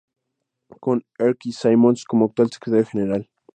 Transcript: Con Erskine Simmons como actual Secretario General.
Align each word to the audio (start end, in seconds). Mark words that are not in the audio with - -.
Con 0.79 1.05
Erskine 1.19 1.53
Simmons 1.53 2.05
como 2.05 2.25
actual 2.25 2.49
Secretario 2.51 2.87
General. 2.87 3.29